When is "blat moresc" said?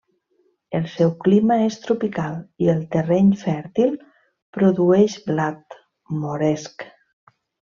5.29-6.89